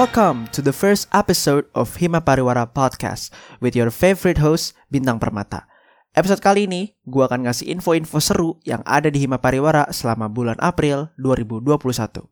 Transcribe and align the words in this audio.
Welcome 0.00 0.48
to 0.56 0.64
the 0.64 0.72
first 0.72 1.12
episode 1.12 1.68
of 1.76 2.00
Hima 2.00 2.24
Pariwara 2.24 2.64
Podcast 2.64 3.28
with 3.60 3.76
your 3.76 3.92
favorite 3.92 4.40
host 4.40 4.72
Bintang 4.88 5.20
Permata. 5.20 5.68
Episode 6.16 6.40
kali 6.40 6.64
ini, 6.64 6.96
gue 7.04 7.20
akan 7.20 7.44
ngasih 7.44 7.68
info-info 7.68 8.16
seru 8.16 8.56
yang 8.64 8.80
ada 8.88 9.12
di 9.12 9.20
Hima 9.20 9.36
Pariwara 9.36 9.92
selama 9.92 10.32
bulan 10.32 10.56
April 10.56 11.12
2021. 11.20 12.24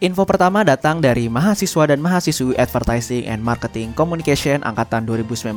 Info 0.00 0.22
pertama 0.24 0.64
datang 0.64 1.04
dari 1.04 1.28
mahasiswa 1.28 1.84
dan 1.84 2.00
mahasiswi 2.00 2.56
Advertising 2.56 3.28
and 3.28 3.44
Marketing 3.44 3.92
Communication 3.92 4.64
angkatan 4.64 5.04
2019 5.04 5.52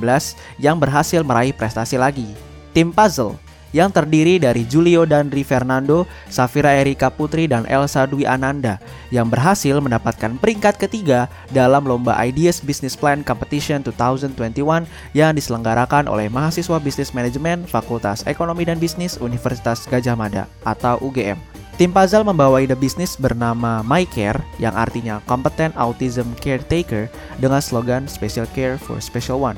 yang 0.60 0.76
berhasil 0.76 1.24
meraih 1.24 1.56
prestasi 1.56 1.96
lagi. 1.96 2.28
Tim 2.76 2.92
Puzzle 2.92 3.40
yang 3.76 3.94
terdiri 3.94 4.42
dari 4.42 4.66
Julio 4.66 5.06
dan 5.06 5.30
Ri 5.30 5.46
Fernando, 5.46 6.10
Safira 6.28 6.74
Erika 6.78 7.14
Putri, 7.14 7.46
dan 7.46 7.66
Elsa 7.70 8.10
Dwi 8.10 8.26
Ananda 8.26 8.82
yang 9.10 9.30
berhasil 9.30 9.78
mendapatkan 9.78 10.38
peringkat 10.38 10.78
ketiga 10.78 11.30
dalam 11.54 11.86
Lomba 11.86 12.18
Ideas 12.22 12.62
Business 12.62 12.98
Plan 12.98 13.22
Competition 13.26 13.82
2021 13.86 14.86
yang 15.18 15.32
diselenggarakan 15.34 16.10
oleh 16.10 16.30
mahasiswa 16.30 16.78
Bisnis 16.82 17.14
Manajemen 17.14 17.66
Fakultas 17.66 18.26
Ekonomi 18.26 18.66
dan 18.66 18.78
Bisnis 18.78 19.18
Universitas 19.22 19.86
Gajah 19.90 20.18
Mada 20.18 20.46
atau 20.66 20.98
UGM. 21.02 21.38
Tim 21.80 21.96
Puzzle 21.96 22.28
membawa 22.28 22.60
ide 22.60 22.76
bisnis 22.76 23.16
bernama 23.16 23.80
My 23.88 24.04
Care 24.04 24.44
yang 24.60 24.76
artinya 24.76 25.24
Competent 25.24 25.72
Autism 25.80 26.28
Caretaker 26.44 27.08
dengan 27.40 27.64
slogan 27.64 28.04
Special 28.04 28.44
Care 28.52 28.76
for 28.76 29.00
Special 29.00 29.40
One. 29.40 29.56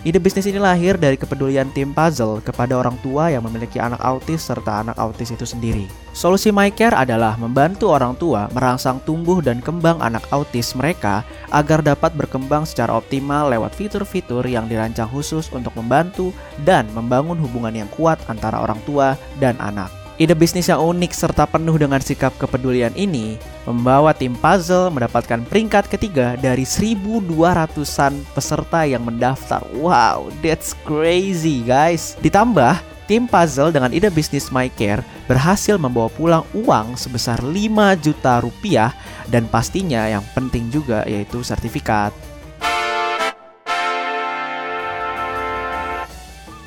Ide 0.00 0.16
bisnis 0.16 0.48
ini 0.48 0.56
lahir 0.56 0.96
dari 0.96 1.20
kepedulian 1.20 1.68
tim 1.76 1.92
puzzle 1.92 2.40
kepada 2.40 2.72
orang 2.72 2.96
tua 3.04 3.28
yang 3.28 3.44
memiliki 3.44 3.76
anak 3.76 4.00
autis 4.00 4.48
serta 4.48 4.80
anak 4.80 4.96
autis 4.96 5.28
itu 5.28 5.44
sendiri. 5.44 5.84
Solusi 6.16 6.48
MyCare 6.48 6.96
adalah 6.96 7.36
membantu 7.36 7.92
orang 7.92 8.16
tua 8.16 8.48
merangsang 8.56 9.04
tumbuh 9.04 9.44
dan 9.44 9.60
kembang 9.60 10.00
anak 10.00 10.24
autis 10.32 10.72
mereka 10.72 11.20
agar 11.52 11.84
dapat 11.84 12.16
berkembang 12.16 12.64
secara 12.64 12.96
optimal 12.96 13.52
lewat 13.52 13.76
fitur-fitur 13.76 14.40
yang 14.48 14.72
dirancang 14.72 15.08
khusus 15.12 15.52
untuk 15.52 15.76
membantu 15.76 16.32
dan 16.64 16.88
membangun 16.96 17.36
hubungan 17.36 17.84
yang 17.84 17.90
kuat 17.92 18.16
antara 18.32 18.56
orang 18.56 18.80
tua 18.88 19.20
dan 19.36 19.60
anak. 19.60 19.99
Ide 20.20 20.36
bisnis 20.36 20.68
yang 20.68 20.84
unik 20.84 21.16
serta 21.16 21.48
penuh 21.48 21.80
dengan 21.80 21.96
sikap 21.96 22.36
kepedulian 22.36 22.92
ini 22.92 23.40
membawa 23.64 24.12
tim 24.12 24.36
puzzle 24.36 24.92
mendapatkan 24.92 25.40
peringkat 25.48 25.88
ketiga 25.88 26.36
dari 26.36 26.68
1200-an 26.68 28.20
peserta 28.36 28.84
yang 28.84 29.00
mendaftar. 29.00 29.64
Wow, 29.72 30.28
that's 30.44 30.76
crazy 30.84 31.64
guys. 31.64 32.20
Ditambah, 32.20 32.76
tim 33.08 33.24
puzzle 33.24 33.72
dengan 33.72 33.96
ide 33.96 34.12
bisnis 34.12 34.52
My 34.52 34.68
Care 34.68 35.00
berhasil 35.24 35.80
membawa 35.80 36.12
pulang 36.12 36.44
uang 36.52 37.00
sebesar 37.00 37.40
5 37.40 37.56
juta 38.04 38.44
rupiah 38.44 38.92
dan 39.32 39.48
pastinya 39.48 40.04
yang 40.04 40.24
penting 40.36 40.68
juga 40.68 41.00
yaitu 41.08 41.40
sertifikat. 41.40 42.12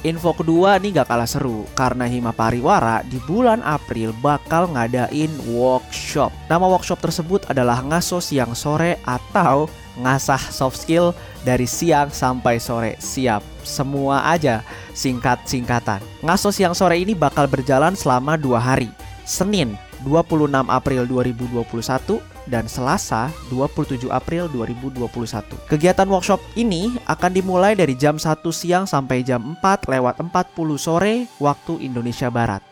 Info 0.03 0.35
kedua 0.35 0.75
nih 0.83 0.99
gak 0.99 1.15
kalah 1.15 1.23
seru 1.23 1.63
karena 1.79 2.03
Hima 2.03 2.35
Pariwara 2.35 3.07
di 3.07 3.23
bulan 3.23 3.63
April 3.63 4.11
bakal 4.19 4.67
ngadain 4.75 5.31
workshop. 5.47 6.27
Nama 6.51 6.67
workshop 6.67 6.99
tersebut 6.99 7.47
adalah 7.47 7.79
ngaso 7.79 8.19
siang 8.19 8.51
sore 8.51 8.99
atau 9.07 9.71
ngasah 9.95 10.51
soft 10.51 10.83
skill 10.83 11.15
dari 11.47 11.63
siang 11.63 12.11
sampai 12.11 12.59
sore. 12.59 12.99
Siap, 12.99 13.63
semua 13.63 14.27
aja 14.27 14.59
singkat-singkatan. 14.91 16.03
Ngaso 16.19 16.51
siang 16.51 16.75
sore 16.75 16.99
ini 16.99 17.15
bakal 17.15 17.47
berjalan 17.47 17.95
selama 17.95 18.35
dua 18.35 18.59
hari. 18.59 18.91
Senin 19.23 19.79
26 20.03 20.51
April 20.67 21.07
2021 21.07 22.19
dan 22.47 22.67
Selasa 22.67 23.31
27 23.51 24.09
April 24.11 24.51
2021. 24.51 25.69
Kegiatan 25.69 26.07
workshop 26.09 26.39
ini 26.59 26.95
akan 27.07 27.31
dimulai 27.31 27.73
dari 27.77 27.95
jam 27.95 28.19
1 28.19 28.43
siang 28.51 28.83
sampai 28.83 29.23
jam 29.23 29.55
4 29.59 29.87
lewat 29.87 30.19
40 30.19 30.55
sore 30.75 31.27
waktu 31.39 31.83
Indonesia 31.83 32.27
Barat. 32.27 32.63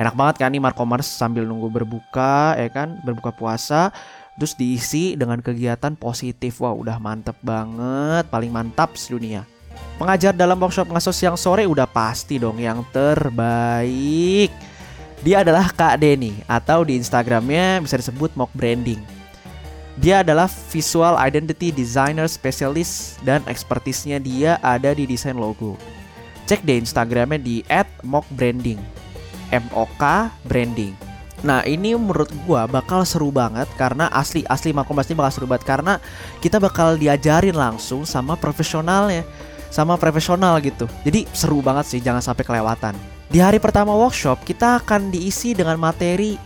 Enak 0.00 0.16
banget 0.16 0.34
kan 0.40 0.50
nih 0.50 0.62
Markomers 0.62 1.04
sambil 1.04 1.44
nunggu 1.44 1.68
berbuka 1.68 2.56
ya 2.56 2.68
kan, 2.72 2.98
berbuka 3.04 3.30
puasa 3.30 3.92
terus 4.36 4.56
diisi 4.56 5.12
dengan 5.14 5.38
kegiatan 5.44 5.92
positif. 5.94 6.64
Wah, 6.64 6.72
udah 6.72 6.96
mantep 6.96 7.36
banget, 7.44 8.26
paling 8.32 8.48
mantap 8.48 8.96
sedunia. 8.96 9.44
Pengajar 10.00 10.32
dalam 10.32 10.58
workshop 10.58 10.88
ngasos 10.88 11.14
siang 11.14 11.36
sore 11.36 11.68
udah 11.68 11.86
pasti 11.86 12.40
dong 12.40 12.58
yang 12.58 12.82
terbaik. 12.90 14.71
Dia 15.22 15.46
adalah 15.46 15.70
Kak 15.70 16.02
Denny 16.02 16.42
atau 16.50 16.82
di 16.82 16.98
Instagramnya 16.98 17.78
bisa 17.78 17.94
disebut 17.94 18.34
mock 18.34 18.50
branding. 18.58 18.98
Dia 20.02 20.26
adalah 20.26 20.50
visual 20.50 21.14
identity 21.14 21.70
designer 21.70 22.26
specialist 22.26 23.22
dan 23.22 23.38
ekspertisnya 23.46 24.18
dia 24.18 24.58
ada 24.66 24.90
di 24.90 25.06
desain 25.06 25.38
logo. 25.38 25.78
Cek 26.50 26.66
deh 26.66 26.82
Instagramnya 26.82 27.38
di 27.38 27.62
@mockbranding. 28.02 28.82
M 29.54 29.64
O 29.78 29.86
K 29.94 30.26
branding. 30.42 30.90
Nah 31.46 31.62
ini 31.70 31.94
menurut 31.94 32.34
gua 32.42 32.66
bakal 32.66 33.06
seru 33.06 33.30
banget 33.30 33.70
karena 33.78 34.10
asli 34.10 34.42
asli 34.50 34.74
Makomas 34.74 35.06
ini 35.06 35.22
bakal 35.22 35.32
seru 35.38 35.46
banget 35.46 35.70
karena 35.70 36.02
kita 36.42 36.58
bakal 36.58 36.98
diajarin 36.98 37.54
langsung 37.54 38.02
sama 38.02 38.34
profesionalnya 38.34 39.22
sama 39.70 39.94
profesional 39.94 40.58
gitu. 40.58 40.90
Jadi 41.06 41.30
seru 41.30 41.62
banget 41.62 41.86
sih 41.86 42.00
jangan 42.02 42.24
sampai 42.24 42.42
kelewatan. 42.42 43.21
Di 43.32 43.40
hari 43.40 43.56
pertama 43.56 43.96
workshop, 43.96 44.44
kita 44.44 44.84
akan 44.84 45.08
diisi 45.08 45.56
dengan 45.56 45.80
materi 45.80 46.36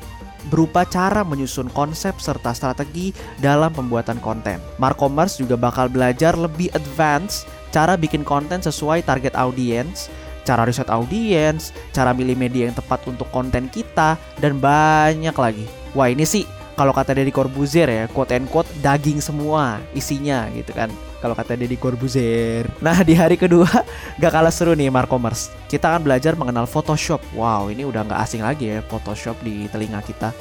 berupa 0.47 0.87
cara 0.87 1.27
menyusun 1.27 1.67
konsep 1.75 2.15
serta 2.23 2.55
strategi 2.55 3.11
dalam 3.43 3.75
pembuatan 3.75 4.23
konten. 4.23 4.63
Markomers 4.79 5.35
juga 5.35 5.59
bakal 5.59 5.91
belajar 5.91 6.39
lebih 6.39 6.71
advance 6.79 7.43
cara 7.75 7.99
bikin 7.99 8.23
konten 8.23 8.63
sesuai 8.63 9.03
target 9.03 9.35
audience, 9.35 10.07
cara 10.47 10.63
riset 10.63 10.87
audience, 10.87 11.75
cara 11.91 12.15
milih 12.15 12.39
media 12.39 12.71
yang 12.71 12.77
tepat 12.79 13.03
untuk 13.11 13.27
konten 13.35 13.67
kita, 13.67 14.15
dan 14.39 14.63
banyak 14.63 15.35
lagi. 15.35 15.67
Wah 15.93 16.07
ini 16.07 16.23
sih 16.23 16.47
kalau 16.77 16.93
kata 16.93 17.17
Deddy 17.17 17.33
Corbuzier 17.33 17.89
ya, 17.89 18.05
quote 18.13 18.37
and 18.37 18.53
quote 18.53 18.69
daging 18.85 19.25
semua 19.25 19.81
isinya 19.97 20.45
gitu 20.53 20.77
kan. 20.77 20.93
Kalau 21.25 21.33
kata 21.33 21.57
Deddy 21.57 21.81
Corbuzier. 21.81 22.69
Nah, 22.85 23.01
di 23.01 23.17
hari 23.17 23.41
kedua 23.41 23.67
gak 24.21 24.29
kalah 24.29 24.53
seru 24.53 24.77
nih 24.77 24.93
Markomers. 24.93 25.49
Kita 25.73 25.97
akan 25.97 26.05
belajar 26.05 26.37
mengenal 26.37 26.69
Photoshop. 26.69 27.25
Wow, 27.33 27.73
ini 27.73 27.89
udah 27.89 28.05
gak 28.05 28.21
asing 28.21 28.45
lagi 28.45 28.77
ya 28.77 28.85
Photoshop 28.85 29.41
di 29.41 29.65
telinga 29.73 30.05
kita. 30.05 30.37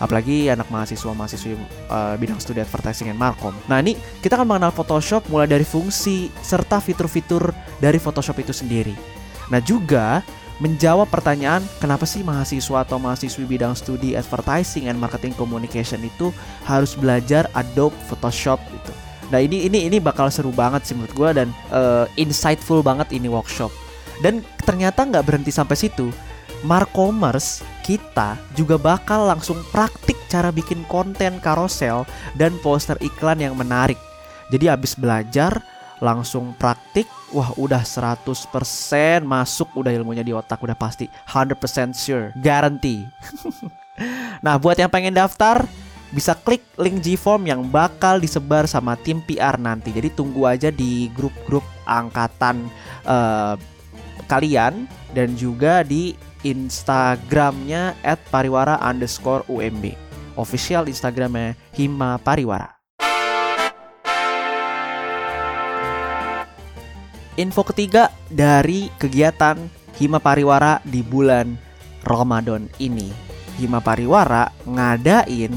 Apalagi 0.00 0.48
anak 0.50 0.72
mahasiswa-mahasiswi 0.72 1.54
uh, 1.86 2.16
bidang 2.18 2.40
studi 2.40 2.64
advertising 2.64 3.12
and 3.12 3.20
markom. 3.20 3.52
Nah, 3.68 3.78
ini 3.84 3.94
kita 4.24 4.40
akan 4.40 4.48
mengenal 4.48 4.72
Photoshop 4.72 5.28
mulai 5.28 5.46
dari 5.46 5.68
fungsi 5.68 6.32
serta 6.40 6.80
fitur-fitur 6.80 7.52
dari 7.76 8.00
Photoshop 8.00 8.40
itu 8.40 8.56
sendiri. 8.56 8.96
Nah, 9.52 9.60
juga 9.60 10.24
menjawab 10.62 11.10
pertanyaan 11.10 11.66
kenapa 11.82 12.06
sih 12.06 12.22
mahasiswa 12.22 12.86
atau 12.86 13.02
mahasiswi 13.02 13.42
bidang 13.42 13.74
studi 13.74 14.14
advertising 14.14 14.86
and 14.86 14.98
marketing 14.98 15.34
communication 15.34 15.98
itu 16.06 16.30
harus 16.62 16.94
belajar 16.94 17.50
Adobe 17.58 17.96
Photoshop 18.06 18.62
gitu. 18.70 18.92
Nah 19.34 19.42
ini 19.42 19.66
ini 19.66 19.90
ini 19.90 19.98
bakal 19.98 20.30
seru 20.30 20.54
banget 20.54 20.86
sih 20.86 20.94
menurut 20.94 21.14
gue 21.16 21.30
dan 21.42 21.48
uh, 21.74 22.06
insightful 22.14 22.86
banget 22.86 23.10
ini 23.10 23.26
workshop. 23.26 23.74
Dan 24.22 24.46
ternyata 24.62 25.02
nggak 25.02 25.26
berhenti 25.26 25.50
sampai 25.50 25.74
situ. 25.74 26.14
Markomers 26.62 27.60
kita 27.84 28.40
juga 28.56 28.80
bakal 28.80 29.28
langsung 29.28 29.60
praktik 29.68 30.16
cara 30.32 30.48
bikin 30.48 30.86
konten 30.88 31.36
karosel 31.42 32.08
dan 32.38 32.56
poster 32.62 32.96
iklan 33.04 33.42
yang 33.42 33.58
menarik. 33.58 33.98
Jadi 34.48 34.70
abis 34.70 34.96
belajar 34.96 35.60
langsung 36.04 36.52
praktik 36.60 37.08
wah 37.32 37.48
udah 37.56 37.80
100% 37.80 38.28
masuk 39.24 39.72
udah 39.72 39.88
ilmunya 39.88 40.20
di 40.20 40.36
otak 40.36 40.60
udah 40.60 40.76
pasti 40.76 41.08
100% 41.08 41.96
sure 41.96 42.36
guarantee 42.36 43.08
nah 44.44 44.60
buat 44.60 44.76
yang 44.76 44.92
pengen 44.92 45.16
daftar 45.16 45.64
bisa 46.14 46.38
klik 46.38 46.62
link 46.78 47.02
G-Form 47.02 47.50
yang 47.50 47.66
bakal 47.66 48.22
disebar 48.22 48.70
sama 48.70 48.94
tim 48.94 49.18
PR 49.18 49.58
nanti. 49.58 49.90
Jadi 49.90 50.14
tunggu 50.14 50.46
aja 50.46 50.70
di 50.70 51.10
grup-grup 51.10 51.66
angkatan 51.90 52.70
uh, 53.02 53.58
kalian 54.30 54.86
dan 55.10 55.34
juga 55.34 55.82
di 55.82 56.14
Instagramnya 56.46 57.98
@pariwara 58.30 58.78
underscore 58.78 59.42
UMB. 59.50 59.98
Official 60.38 60.86
Instagramnya 60.86 61.58
Hima 61.74 62.22
Pariwara. 62.22 62.73
Info 67.34 67.66
ketiga 67.66 68.14
dari 68.30 68.94
kegiatan 68.94 69.58
Hima 69.98 70.22
Pariwara 70.22 70.78
di 70.86 71.02
bulan 71.02 71.58
Ramadan 72.06 72.70
ini. 72.78 73.10
Hima 73.58 73.82
Pariwara 73.82 74.54
ngadain 74.62 75.50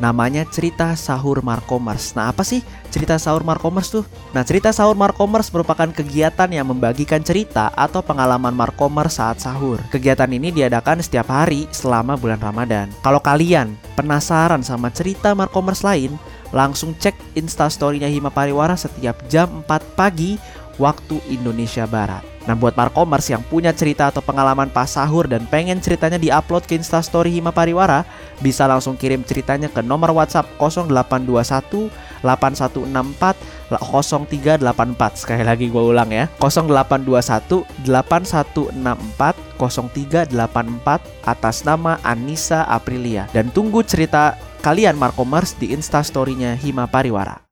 namanya 0.00 0.48
cerita 0.48 0.96
sahur 0.96 1.44
Markomers. 1.44 2.16
Nah, 2.16 2.32
apa 2.32 2.40
sih 2.40 2.64
cerita 2.88 3.20
sahur 3.20 3.44
Markomers 3.44 3.92
tuh? 3.92 4.08
Nah, 4.32 4.40
cerita 4.40 4.72
sahur 4.72 4.96
Markomers 4.96 5.52
merupakan 5.52 5.92
kegiatan 5.92 6.48
yang 6.48 6.72
membagikan 6.72 7.20
cerita 7.20 7.68
atau 7.76 8.00
pengalaman 8.00 8.56
Markomers 8.56 9.20
saat 9.20 9.36
sahur. 9.36 9.84
Kegiatan 9.92 10.32
ini 10.32 10.48
diadakan 10.48 11.04
setiap 11.04 11.28
hari 11.28 11.68
selama 11.76 12.16
bulan 12.16 12.40
Ramadan. 12.40 12.88
Kalau 13.04 13.20
kalian 13.20 13.76
penasaran 14.00 14.64
sama 14.64 14.88
cerita 14.88 15.36
Markomers 15.36 15.84
lain, 15.84 16.16
langsung 16.56 16.96
cek 16.96 17.36
instastorynya 17.36 18.08
Hima 18.08 18.32
Pariwara 18.32 18.76
setiap 18.76 19.20
jam 19.28 19.64
4 19.64 19.96
pagi 19.96 20.40
waktu 20.82 21.22
Indonesia 21.30 21.86
Barat. 21.86 22.32
Nah 22.42 22.58
buat 22.58 22.74
Markomers 22.74 23.30
yang 23.30 23.38
punya 23.46 23.70
cerita 23.70 24.10
atau 24.10 24.18
pengalaman 24.18 24.66
pas 24.66 24.90
sahur 24.90 25.30
dan 25.30 25.46
pengen 25.46 25.78
ceritanya 25.78 26.18
diupload 26.18 26.66
ke 26.66 26.74
instastory 26.74 27.30
Hima 27.30 27.54
Pariwara 27.54 28.02
Bisa 28.42 28.66
langsung 28.66 28.98
kirim 28.98 29.22
ceritanya 29.22 29.70
ke 29.70 29.78
nomor 29.78 30.10
WhatsApp 30.10 30.50
0821 30.58 31.86
8164 32.26 33.78
0384 33.78 35.22
Sekali 35.22 35.46
lagi 35.46 35.70
gue 35.70 35.82
ulang 35.82 36.10
ya. 36.10 36.26
0821 36.42 37.86
8164 37.86 39.54
0384 39.54 41.30
atas 41.30 41.56
nama 41.62 42.02
Anissa 42.02 42.66
Aprilia. 42.66 43.30
Dan 43.30 43.54
tunggu 43.54 43.86
cerita 43.86 44.34
kalian 44.66 44.98
Markomers 44.98 45.54
di 45.54 45.70
instastorynya 45.70 46.58
Hima 46.58 46.90
Pariwara 46.90 47.51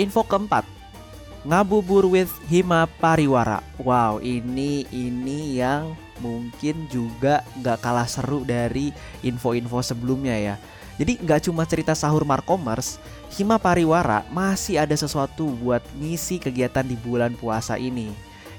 Info 0.00 0.24
keempat. 0.24 0.64
Ngabubur 1.44 2.08
with 2.08 2.32
Hima 2.48 2.88
Pariwara. 2.88 3.60
Wow 3.76 4.24
ini 4.24 4.88
ini 4.88 5.60
yang 5.60 5.92
mungkin 6.24 6.88
juga 6.88 7.44
nggak 7.60 7.84
kalah 7.84 8.08
seru 8.08 8.40
dari 8.48 8.96
info-info 9.20 9.84
sebelumnya 9.84 10.40
ya. 10.40 10.56
Jadi 10.96 11.20
nggak 11.20 11.44
cuma 11.48 11.68
cerita 11.68 11.92
sahur 11.92 12.24
Markomers 12.24 12.96
Hima 13.36 13.60
Pariwara 13.60 14.24
masih 14.32 14.80
ada 14.80 14.96
sesuatu 14.96 15.52
buat 15.60 15.84
ngisi 16.00 16.40
kegiatan 16.40 16.84
di 16.84 16.96
bulan 16.96 17.36
puasa 17.36 17.76
ini 17.76 18.12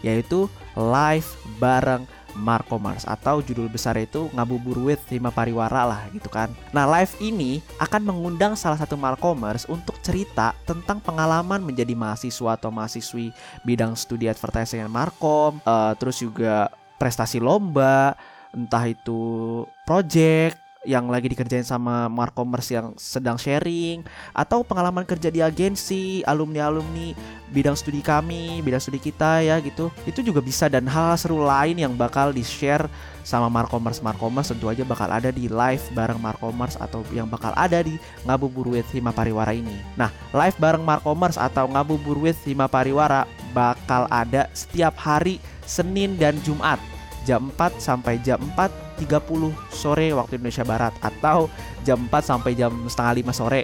Yaitu 0.05 0.45
live 0.77 1.29
bareng 1.57 2.05
Markomers 2.37 3.03
atau 3.03 3.43
judul 3.43 3.67
besar 3.67 3.97
itu 3.99 4.31
ngabubur 4.31 4.79
with 4.79 5.01
Hima 5.11 5.29
Pariwara 5.33 5.83
lah 5.83 6.01
gitu 6.15 6.31
kan. 6.31 6.49
Nah 6.71 6.87
live 6.87 7.11
ini 7.19 7.59
akan 7.81 8.01
mengundang 8.07 8.53
salah 8.55 8.79
satu 8.79 8.95
Markomers 8.95 9.67
untuk 9.67 9.99
cerita 10.05 10.55
tentang 10.63 11.03
pengalaman 11.03 11.59
menjadi 11.61 11.93
mahasiswa 11.97 12.55
atau 12.55 12.71
mahasiswi 12.71 13.35
bidang 13.67 13.93
studi 13.97 14.31
advertising 14.31 14.83
Markom, 14.87 15.59
uh, 15.67 15.93
terus 15.99 16.19
juga 16.19 16.71
prestasi 17.01 17.41
lomba, 17.41 18.15
entah 18.53 18.85
itu 18.87 19.63
project 19.83 20.70
yang 20.81 21.13
lagi 21.13 21.29
dikerjain 21.29 21.61
sama 21.61 22.09
markomers 22.09 22.65
yang 22.73 22.97
sedang 22.97 23.37
sharing 23.37 24.01
atau 24.33 24.65
pengalaman 24.65 25.05
kerja 25.05 25.29
di 25.29 25.37
agensi 25.37 26.25
alumni-alumni 26.25 27.13
bidang 27.53 27.77
studi 27.77 28.01
kami, 28.01 28.65
bidang 28.65 28.81
studi 28.81 28.97
kita 28.97 29.45
ya 29.45 29.61
gitu. 29.61 29.93
Itu 30.09 30.25
juga 30.25 30.41
bisa 30.41 30.65
dan 30.71 30.89
hal, 30.89 31.13
-hal 31.13 31.21
seru 31.21 31.45
lain 31.45 31.77
yang 31.77 31.93
bakal 31.93 32.33
di-share 32.33 32.89
sama 33.21 33.53
markomers 33.53 34.01
markomers 34.01 34.49
tentu 34.49 34.65
aja 34.65 34.81
bakal 34.81 35.05
ada 35.13 35.29
di 35.29 35.45
live 35.45 35.85
bareng 35.93 36.17
markomers 36.17 36.73
atau 36.81 37.05
yang 37.13 37.29
bakal 37.29 37.53
ada 37.53 37.85
di 37.85 38.01
Ngabubur 38.25 38.73
with 38.73 38.89
Hima 38.89 39.13
Pariwara 39.13 39.53
ini. 39.53 39.77
Nah, 39.93 40.09
live 40.33 40.57
bareng 40.57 40.81
markomers 40.81 41.37
atau 41.37 41.69
Ngabubur 41.69 42.17
with 42.17 42.39
Hima 42.41 42.65
Pariwara 42.65 43.29
bakal 43.53 44.09
ada 44.09 44.49
setiap 44.57 44.97
hari 44.97 45.37
Senin 45.69 46.17
dan 46.17 46.41
Jumat 46.41 46.81
jam 47.27 47.53
4 47.53 47.77
sampai 47.77 48.21
jam 48.21 48.41
4.30 48.57 49.53
sore 49.73 50.07
waktu 50.13 50.37
Indonesia 50.37 50.65
Barat 50.65 50.93
atau 51.01 51.49
jam 51.85 52.07
4 52.07 52.13
sampai 52.21 52.51
jam 52.57 52.71
setengah 52.89 53.33
5 53.33 53.39
sore. 53.39 53.63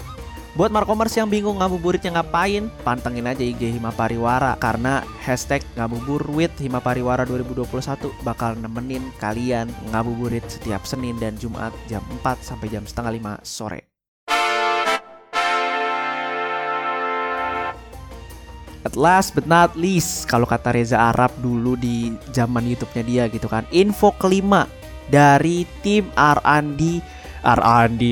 Buat 0.57 0.73
markomers 0.73 1.13
yang 1.13 1.29
bingung 1.29 1.61
ngabuburitnya 1.61 2.17
ngapain, 2.17 2.73
pantengin 2.81 3.29
aja 3.29 3.45
IG 3.45 3.77
Hima 3.77 3.93
Pariwara 3.93 4.57
karena 4.57 5.05
hashtag 5.21 5.61
ngabubur 5.77 6.25
with 6.33 6.49
Hima 6.57 6.81
Pariwara 6.81 7.29
2021 7.29 8.09
bakal 8.25 8.57
nemenin 8.57 9.05
kalian 9.21 9.69
ngabuburit 9.93 10.41
setiap 10.49 10.81
Senin 10.81 11.13
dan 11.21 11.37
Jumat 11.37 11.69
jam 11.85 12.01
4 12.25 12.41
sampai 12.41 12.73
jam 12.73 12.81
setengah 12.89 13.37
5 13.37 13.45
sore. 13.45 13.96
Last 18.97 19.37
but 19.37 19.45
not 19.45 19.77
least, 19.77 20.25
kalau 20.25 20.49
kata 20.49 20.73
Reza 20.73 20.97
Arab 20.97 21.29
dulu 21.37 21.77
di 21.77 22.17
zaman 22.33 22.65
YouTube-nya 22.65 23.03
dia 23.05 23.23
gitu 23.29 23.45
kan. 23.45 23.63
Info 23.69 24.09
kelima 24.17 24.65
dari 25.13 25.69
tim 25.85 26.09
R&D 26.17 26.99
R&D 27.45 28.03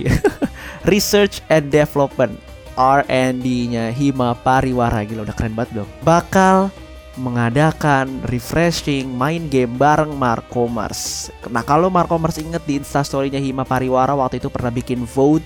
Research 0.94 1.42
and 1.50 1.74
Development 1.74 2.38
R&D-nya 2.78 3.90
Hima 3.90 4.38
Pariwara 4.38 5.02
gila 5.04 5.26
udah 5.26 5.36
keren 5.36 5.58
banget 5.58 5.82
dong. 5.84 5.90
Bakal 6.06 6.70
mengadakan 7.16 8.20
refreshing 8.28 9.08
main 9.08 9.48
game 9.48 9.80
bareng 9.80 10.12
Markomers. 10.20 11.32
Nah 11.48 11.64
kalau 11.64 11.88
Markomers 11.88 12.36
inget 12.36 12.62
di 12.68 12.76
instastorynya 12.80 13.40
Hima 13.40 13.64
Pariwara 13.64 14.12
waktu 14.14 14.44
itu 14.44 14.52
pernah 14.52 14.70
bikin 14.70 15.08
vote 15.08 15.44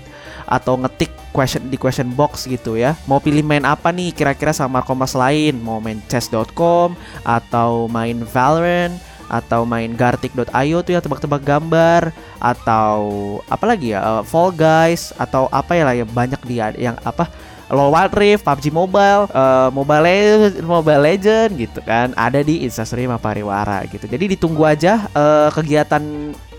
atau 0.50 0.82
ngetik 0.82 1.14
question 1.30 1.70
di 1.70 1.78
question 1.78 2.10
box 2.18 2.50
gitu 2.50 2.74
ya. 2.74 2.98
Mau 3.06 3.22
pilih 3.22 3.46
main 3.46 3.62
apa 3.64 3.94
nih 3.94 4.10
kira-kira 4.10 4.50
sama 4.50 4.82
Markomers 4.82 5.14
lain? 5.14 5.62
Mau 5.62 5.78
main 5.78 6.02
chess.com 6.10 6.98
atau 7.22 7.86
main 7.86 8.18
Valorant 8.26 8.98
atau 9.30 9.62
main 9.62 9.94
gartic.io 9.94 10.82
tuh 10.82 10.92
ya 10.98 11.00
tebak-tebak 11.06 11.46
gambar 11.46 12.10
atau 12.42 12.98
apa 13.46 13.66
lagi 13.70 13.94
ya 13.94 14.02
uh, 14.02 14.24
Fall 14.26 14.50
Guys 14.58 15.14
atau 15.22 15.46
apa 15.54 15.78
ya 15.78 15.84
lah 15.86 15.94
ya 15.94 16.06
banyak 16.10 16.42
dia 16.50 16.74
yang 16.74 16.98
apa 17.06 17.30
LoL 17.70 17.94
Wild 17.94 18.18
Rift, 18.18 18.42
PUBG 18.42 18.74
Mobile, 18.74 19.30
uh, 19.30 19.70
Mobile 19.70 20.02
Legend, 20.02 20.66
Mobile 20.66 21.04
Legend 21.06 21.50
gitu 21.54 21.80
kan 21.86 22.18
ada 22.18 22.42
di 22.42 22.66
Instastory 22.66 23.06
Mapariwara 23.06 23.86
gitu. 23.86 24.10
Jadi 24.10 24.34
ditunggu 24.34 24.66
aja 24.66 25.06
uh, 25.14 25.54
kegiatan 25.54 26.02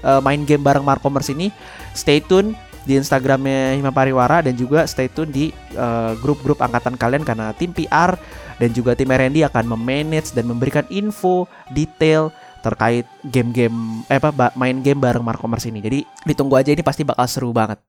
uh, 0.06 0.22
main 0.22 0.46
game 0.46 0.62
bareng 0.62 0.86
Markomers 0.86 1.26
ini. 1.34 1.50
Stay 1.98 2.22
tune 2.22 2.54
di 2.88 2.96
Instagramnya 2.96 3.76
Hima 3.76 3.92
Pariwara 3.92 4.40
dan 4.40 4.56
juga 4.56 4.88
stay 4.88 5.08
tune 5.12 5.30
di 5.30 5.46
grup-grup 6.20 6.60
uh, 6.60 6.66
angkatan 6.68 6.96
kalian 6.96 7.22
karena 7.22 7.52
tim 7.56 7.70
PR 7.72 8.16
dan 8.60 8.70
juga 8.76 8.92
tim 8.92 9.08
R&D 9.08 9.40
akan 9.48 9.64
memanage 9.76 10.36
dan 10.36 10.44
memberikan 10.44 10.84
info 10.92 11.48
detail 11.72 12.28
terkait 12.60 13.08
game-game 13.24 14.04
eh 14.12 14.20
apa 14.20 14.52
main 14.52 14.84
game 14.84 15.00
bareng 15.00 15.24
Markomers 15.24 15.64
ini. 15.64 15.80
Jadi 15.80 16.04
ditunggu 16.28 16.60
aja 16.60 16.68
ini 16.68 16.84
pasti 16.84 17.08
bakal 17.08 17.24
seru 17.24 17.56
banget. 17.56 17.80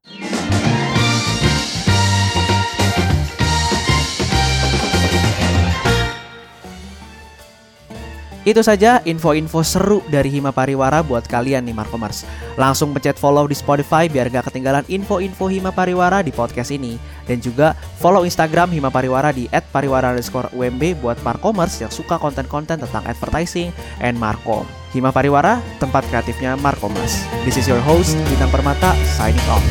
Itu 8.42 8.66
saja 8.66 9.06
info-info 9.06 9.62
seru 9.62 10.02
dari 10.10 10.34
Hima 10.34 10.50
Pariwara 10.50 11.06
buat 11.06 11.30
kalian 11.30 11.62
nih 11.62 11.78
Markomers. 11.78 12.26
Langsung 12.58 12.90
pencet 12.90 13.22
follow 13.22 13.46
di 13.46 13.54
Spotify 13.54 14.10
biar 14.10 14.34
gak 14.34 14.50
ketinggalan 14.50 14.82
info-info 14.90 15.46
Hima 15.46 15.70
Pariwara 15.70 16.26
di 16.26 16.34
podcast 16.34 16.74
ini. 16.74 16.98
Dan 17.30 17.38
juga 17.38 17.78
follow 18.02 18.26
Instagram 18.26 18.74
Hima 18.74 18.90
Pariwara 18.90 19.30
di 19.30 19.46
@pariwara_umb 19.54 20.84
buat 21.06 21.18
Markomers 21.22 21.78
yang 21.86 21.94
suka 21.94 22.18
konten-konten 22.18 22.82
tentang 22.82 23.06
advertising 23.06 23.70
and 24.02 24.18
Markom. 24.18 24.66
Hima 24.90 25.14
Pariwara, 25.14 25.62
tempat 25.78 26.02
kreatifnya 26.10 26.58
Markomers. 26.58 27.22
This 27.46 27.62
is 27.62 27.70
your 27.70 27.80
host, 27.86 28.18
Bintang 28.26 28.50
Permata, 28.50 28.98
signing 29.16 29.46
off. 29.54 29.64